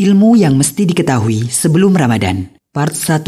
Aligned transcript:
Ilmu 0.00 0.32
yang 0.32 0.56
mesti 0.56 0.88
diketahui 0.88 1.52
sebelum 1.52 1.92
Ramadan, 1.92 2.48
part 2.72 2.96
1. 2.96 3.20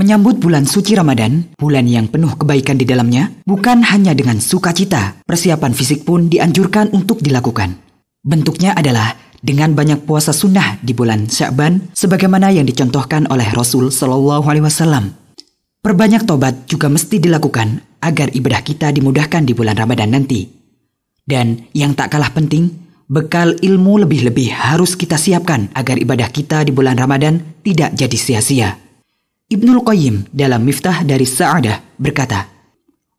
Menyambut 0.00 0.40
bulan 0.40 0.64
suci 0.64 0.96
Ramadan, 0.96 1.44
bulan 1.60 1.84
yang 1.84 2.08
penuh 2.08 2.32
kebaikan 2.40 2.80
di 2.80 2.88
dalamnya, 2.88 3.28
bukan 3.44 3.84
hanya 3.84 4.16
dengan 4.16 4.40
sukacita, 4.40 5.20
persiapan 5.28 5.76
fisik 5.76 6.08
pun 6.08 6.32
dianjurkan 6.32 6.88
untuk 6.96 7.20
dilakukan. 7.20 7.76
Bentuknya 8.24 8.72
adalah 8.80 9.12
dengan 9.44 9.76
banyak 9.76 10.08
puasa 10.08 10.32
sunnah 10.32 10.80
di 10.80 10.96
bulan 10.96 11.28
Sya'ban 11.28 11.92
sebagaimana 11.92 12.48
yang 12.48 12.64
dicontohkan 12.64 13.28
oleh 13.28 13.52
Rasul 13.52 13.92
Shallallahu 13.92 14.48
alaihi 14.48 14.64
wasallam. 14.64 15.20
Perbanyak 15.84 16.24
tobat 16.24 16.64
juga 16.64 16.88
mesti 16.88 17.20
dilakukan 17.20 18.00
agar 18.00 18.32
ibadah 18.32 18.64
kita 18.64 18.88
dimudahkan 18.88 19.44
di 19.44 19.52
bulan 19.52 19.76
Ramadan 19.76 20.16
nanti. 20.16 20.48
Dan 21.28 21.68
yang 21.76 21.92
tak 21.92 22.16
kalah 22.16 22.32
penting, 22.32 22.87
Bekal 23.08 23.56
ilmu 23.64 24.04
lebih-lebih 24.04 24.52
harus 24.52 24.92
kita 24.92 25.16
siapkan 25.16 25.72
agar 25.72 25.96
ibadah 25.96 26.28
kita 26.28 26.60
di 26.60 26.76
bulan 26.76 26.92
Ramadan 26.92 27.40
tidak 27.64 27.96
jadi 27.96 28.18
sia-sia. 28.20 28.76
Ibnul 29.48 29.80
Qayyim 29.80 30.28
dalam 30.28 30.60
Miftah 30.60 31.08
dari 31.08 31.24
Sa'adah 31.24 31.96
berkata, 31.96 32.44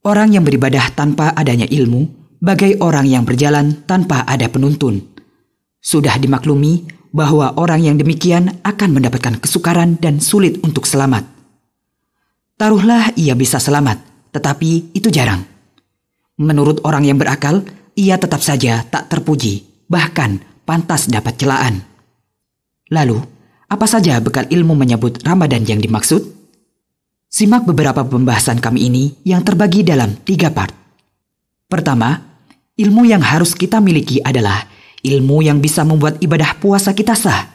Orang 0.00 0.32
yang 0.32 0.40
beribadah 0.40 0.88
tanpa 0.96 1.36
adanya 1.36 1.68
ilmu, 1.68 2.00
bagai 2.40 2.80
orang 2.80 3.04
yang 3.04 3.28
berjalan 3.28 3.84
tanpa 3.84 4.24
ada 4.24 4.48
penuntun. 4.48 5.04
Sudah 5.84 6.16
dimaklumi 6.16 6.88
bahwa 7.12 7.52
orang 7.60 7.84
yang 7.84 8.00
demikian 8.00 8.64
akan 8.64 8.88
mendapatkan 8.88 9.36
kesukaran 9.36 10.00
dan 10.00 10.16
sulit 10.16 10.64
untuk 10.64 10.88
selamat. 10.88 11.28
Taruhlah 12.56 13.12
ia 13.20 13.36
bisa 13.36 13.60
selamat, 13.60 14.00
tetapi 14.32 14.96
itu 14.96 15.12
jarang. 15.12 15.44
Menurut 16.40 16.80
orang 16.88 17.04
yang 17.04 17.20
berakal, 17.20 17.60
ia 17.92 18.16
tetap 18.16 18.40
saja 18.40 18.80
tak 18.88 19.12
terpuji 19.12 19.73
bahkan 19.94 20.42
pantas 20.66 21.06
dapat 21.06 21.38
celaan. 21.38 21.78
Lalu, 22.90 23.22
apa 23.70 23.86
saja 23.86 24.18
bekal 24.18 24.50
ilmu 24.50 24.74
menyebut 24.74 25.22
Ramadan 25.22 25.62
yang 25.62 25.78
dimaksud? 25.78 26.34
Simak 27.30 27.62
beberapa 27.66 28.02
pembahasan 28.02 28.58
kami 28.58 28.90
ini 28.90 29.04
yang 29.22 29.46
terbagi 29.46 29.86
dalam 29.86 30.18
tiga 30.26 30.50
part. 30.50 30.74
Pertama, 31.70 32.18
ilmu 32.74 33.06
yang 33.06 33.22
harus 33.22 33.54
kita 33.54 33.78
miliki 33.78 34.18
adalah 34.22 34.66
ilmu 35.02 35.42
yang 35.42 35.58
bisa 35.58 35.82
membuat 35.82 36.22
ibadah 36.22 36.58
puasa 36.58 36.94
kita 36.94 37.18
sah, 37.18 37.50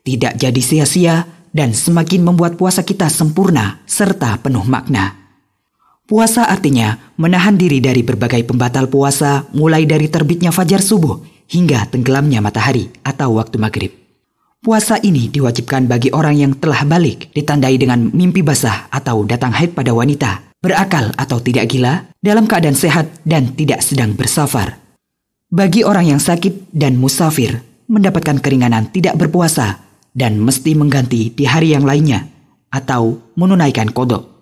tidak 0.00 0.38
jadi 0.40 0.60
sia-sia, 0.60 1.28
dan 1.52 1.74
semakin 1.74 2.24
membuat 2.24 2.54
puasa 2.56 2.86
kita 2.86 3.10
sempurna 3.10 3.82
serta 3.84 4.40
penuh 4.40 4.64
makna. 4.64 5.17
Puasa 6.08 6.48
artinya 6.48 6.96
menahan 7.20 7.60
diri 7.60 7.84
dari 7.84 8.00
berbagai 8.00 8.40
pembatal 8.48 8.88
puasa 8.88 9.44
mulai 9.52 9.84
dari 9.84 10.08
terbitnya 10.08 10.48
fajar 10.48 10.80
subuh 10.80 11.20
hingga 11.52 11.84
tenggelamnya 11.92 12.40
matahari 12.40 12.88
atau 13.04 13.36
waktu 13.36 13.60
maghrib. 13.60 13.92
Puasa 14.64 14.96
ini 15.04 15.28
diwajibkan 15.28 15.84
bagi 15.84 16.08
orang 16.16 16.40
yang 16.40 16.52
telah 16.56 16.88
balik 16.88 17.28
ditandai 17.36 17.76
dengan 17.76 18.08
mimpi 18.08 18.40
basah 18.40 18.88
atau 18.88 19.20
datang 19.28 19.52
haid 19.52 19.76
pada 19.76 19.92
wanita, 19.92 20.56
berakal 20.64 21.12
atau 21.12 21.44
tidak 21.44 21.68
gila, 21.76 22.08
dalam 22.24 22.48
keadaan 22.48 22.72
sehat 22.72 23.12
dan 23.28 23.52
tidak 23.52 23.84
sedang 23.84 24.16
bersafar. 24.16 24.80
Bagi 25.52 25.84
orang 25.84 26.16
yang 26.16 26.20
sakit 26.24 26.72
dan 26.72 26.96
musafir, 26.96 27.60
mendapatkan 27.84 28.40
keringanan 28.40 28.88
tidak 28.88 29.20
berpuasa 29.20 29.84
dan 30.16 30.40
mesti 30.40 30.72
mengganti 30.72 31.36
di 31.36 31.44
hari 31.44 31.76
yang 31.76 31.84
lainnya 31.84 32.24
atau 32.72 33.20
menunaikan 33.36 33.92
kodok. 33.92 34.37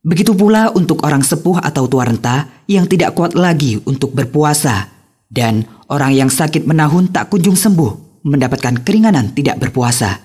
Begitu 0.00 0.32
pula 0.32 0.72
untuk 0.72 1.04
orang 1.04 1.20
sepuh 1.20 1.60
atau 1.60 1.84
tua 1.84 2.08
renta 2.08 2.48
yang 2.64 2.88
tidak 2.88 3.12
kuat 3.12 3.36
lagi 3.36 3.76
untuk 3.84 4.16
berpuasa 4.16 4.88
dan 5.28 5.68
orang 5.92 6.16
yang 6.16 6.30
sakit 6.32 6.64
menahun 6.64 7.12
tak 7.12 7.28
kunjung 7.28 7.52
sembuh, 7.52 8.24
mendapatkan 8.24 8.80
keringanan 8.80 9.36
tidak 9.36 9.60
berpuasa. 9.60 10.16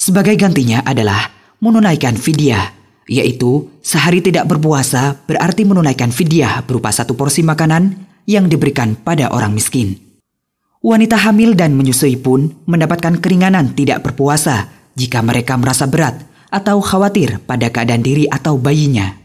Sebagai 0.00 0.32
gantinya 0.32 0.80
adalah 0.80 1.28
menunaikan 1.60 2.16
fidyah, 2.16 2.72
yaitu 3.04 3.68
sehari 3.84 4.24
tidak 4.24 4.48
berpuasa 4.48 5.20
berarti 5.28 5.68
menunaikan 5.68 6.08
fidyah 6.08 6.64
berupa 6.64 6.88
satu 6.88 7.12
porsi 7.12 7.44
makanan 7.44 8.08
yang 8.24 8.48
diberikan 8.48 8.96
pada 8.96 9.28
orang 9.28 9.52
miskin. 9.52 9.92
Wanita 10.78 11.18
hamil 11.18 11.52
dan 11.52 11.74
menyusui 11.74 12.16
pun 12.16 12.54
mendapatkan 12.64 13.18
keringanan 13.18 13.74
tidak 13.74 14.08
berpuasa 14.08 14.70
jika 14.94 15.20
mereka 15.20 15.58
merasa 15.58 15.84
berat 15.90 16.22
atau 16.48 16.78
khawatir 16.78 17.42
pada 17.44 17.68
keadaan 17.68 18.00
diri 18.00 18.30
atau 18.30 18.54
bayinya. 18.54 19.17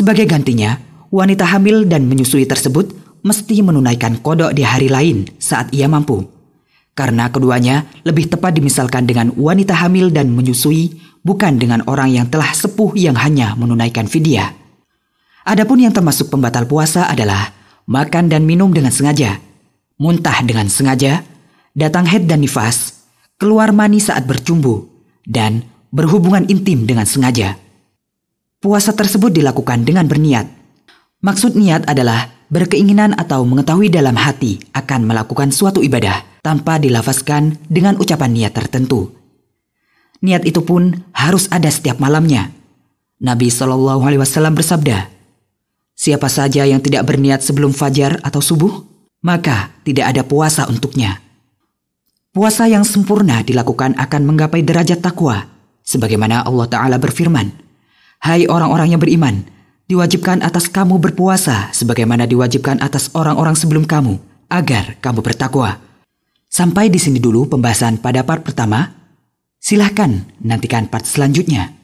Sebagai 0.00 0.24
gantinya, 0.24 0.80
wanita 1.12 1.44
hamil 1.44 1.84
dan 1.84 2.08
menyusui 2.08 2.48
tersebut 2.48 2.96
mesti 3.20 3.60
menunaikan 3.60 4.16
kodok 4.24 4.56
di 4.56 4.64
hari 4.64 4.88
lain 4.88 5.28
saat 5.36 5.68
ia 5.76 5.92
mampu. 5.92 6.24
Karena 6.96 7.28
keduanya 7.28 7.84
lebih 8.08 8.32
tepat 8.32 8.56
dimisalkan 8.56 9.04
dengan 9.04 9.28
wanita 9.36 9.76
hamil 9.76 10.08
dan 10.08 10.32
menyusui, 10.32 10.96
bukan 11.20 11.60
dengan 11.60 11.84
orang 11.84 12.16
yang 12.16 12.32
telah 12.32 12.48
sepuh 12.48 12.96
yang 12.96 13.12
hanya 13.12 13.52
menunaikan 13.60 14.08
fidyah. 14.08 14.56
Adapun 15.44 15.84
yang 15.84 15.92
termasuk 15.92 16.32
pembatal 16.32 16.64
puasa 16.64 17.04
adalah 17.04 17.52
makan 17.84 18.32
dan 18.32 18.48
minum 18.48 18.72
dengan 18.72 18.96
sengaja, 18.96 19.36
muntah 20.00 20.40
dengan 20.48 20.72
sengaja, 20.72 21.28
datang 21.76 22.08
head 22.08 22.24
dan 22.24 22.40
nifas, 22.40 23.04
keluar 23.36 23.68
mani 23.68 24.00
saat 24.00 24.24
bercumbu, 24.24 24.88
dan 25.28 25.60
berhubungan 25.92 26.48
intim 26.48 26.88
dengan 26.88 27.04
sengaja. 27.04 27.60
Puasa 28.60 28.92
tersebut 28.92 29.32
dilakukan 29.32 29.88
dengan 29.88 30.04
berniat. 30.04 30.44
Maksud 31.24 31.56
niat 31.56 31.88
adalah 31.88 32.28
berkeinginan 32.52 33.16
atau 33.16 33.40
mengetahui 33.48 33.88
dalam 33.88 34.12
hati 34.20 34.60
akan 34.76 35.08
melakukan 35.08 35.48
suatu 35.48 35.80
ibadah 35.80 36.44
tanpa 36.44 36.76
dilafazkan 36.76 37.56
dengan 37.72 37.96
ucapan 37.96 38.36
niat 38.36 38.52
tertentu. 38.52 39.16
Niat 40.20 40.44
itu 40.44 40.60
pun 40.60 40.92
harus 41.16 41.48
ada 41.48 41.72
setiap 41.72 41.96
malamnya. 42.04 42.52
Nabi 43.24 43.48
Shallallahu 43.48 44.04
Alaihi 44.04 44.20
Wasallam 44.20 44.52
bersabda, 44.52 45.08
"Siapa 45.96 46.28
saja 46.28 46.68
yang 46.68 46.84
tidak 46.84 47.08
berniat 47.08 47.40
sebelum 47.40 47.72
fajar 47.72 48.20
atau 48.20 48.44
subuh, 48.44 48.84
maka 49.24 49.72
tidak 49.88 50.12
ada 50.12 50.20
puasa 50.20 50.68
untuknya." 50.68 51.16
Puasa 52.36 52.68
yang 52.68 52.84
sempurna 52.84 53.40
dilakukan 53.40 53.96
akan 53.96 54.22
menggapai 54.28 54.60
derajat 54.60 55.00
takwa, 55.00 55.48
sebagaimana 55.80 56.44
Allah 56.44 56.68
Ta'ala 56.68 56.96
berfirman, 57.00 57.69
Hai 58.20 58.44
orang-orang 58.44 58.92
yang 58.92 59.00
beriman, 59.00 59.48
diwajibkan 59.88 60.44
atas 60.44 60.68
kamu 60.68 61.00
berpuasa 61.00 61.72
sebagaimana 61.72 62.28
diwajibkan 62.28 62.84
atas 62.84 63.08
orang-orang 63.16 63.56
sebelum 63.56 63.88
kamu 63.88 64.20
agar 64.52 65.00
kamu 65.00 65.24
bertakwa. 65.24 65.80
Sampai 66.44 66.92
di 66.92 67.00
sini 67.00 67.16
dulu 67.16 67.48
pembahasan 67.48 67.96
pada 67.96 68.20
part 68.20 68.44
pertama. 68.44 68.92
Silahkan 69.56 70.28
nantikan 70.44 70.92
part 70.92 71.08
selanjutnya. 71.08 71.79